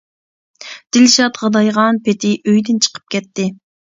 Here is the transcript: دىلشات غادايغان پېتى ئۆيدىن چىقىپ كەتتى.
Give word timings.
دىلشات 0.97 1.37
غادايغان 1.43 1.99
پېتى 2.09 2.33
ئۆيدىن 2.39 2.81
چىقىپ 2.87 3.07
كەتتى. 3.17 3.47